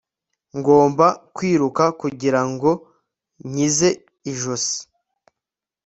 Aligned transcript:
ngomba 0.57 1.05
kwiruka 1.35 1.83
kugira 2.01 2.41
ngo 2.49 2.71
nkize 3.47 3.89
ijosi 4.31 4.79